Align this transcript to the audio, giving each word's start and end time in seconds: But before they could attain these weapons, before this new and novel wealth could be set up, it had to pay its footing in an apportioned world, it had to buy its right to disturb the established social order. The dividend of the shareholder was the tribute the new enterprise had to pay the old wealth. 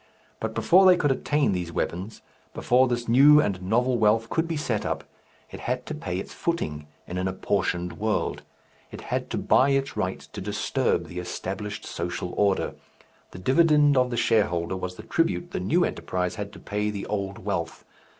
But 0.39 0.55
before 0.55 0.87
they 0.87 0.97
could 0.97 1.11
attain 1.11 1.51
these 1.51 1.71
weapons, 1.71 2.23
before 2.55 2.87
this 2.87 3.07
new 3.07 3.39
and 3.39 3.61
novel 3.61 3.99
wealth 3.99 4.31
could 4.31 4.47
be 4.47 4.57
set 4.57 4.83
up, 4.83 5.03
it 5.51 5.59
had 5.59 5.85
to 5.85 5.93
pay 5.93 6.17
its 6.17 6.33
footing 6.33 6.87
in 7.05 7.19
an 7.19 7.27
apportioned 7.27 7.99
world, 7.99 8.41
it 8.89 9.01
had 9.01 9.29
to 9.29 9.37
buy 9.37 9.69
its 9.69 9.95
right 9.95 10.19
to 10.21 10.41
disturb 10.41 11.05
the 11.05 11.19
established 11.19 11.85
social 11.85 12.33
order. 12.35 12.73
The 13.29 13.37
dividend 13.37 13.95
of 13.95 14.09
the 14.09 14.17
shareholder 14.17 14.75
was 14.75 14.95
the 14.95 15.03
tribute 15.03 15.51
the 15.51 15.59
new 15.59 15.85
enterprise 15.85 16.33
had 16.33 16.51
to 16.53 16.59
pay 16.59 16.89
the 16.89 17.05
old 17.05 17.37
wealth. 17.37 17.85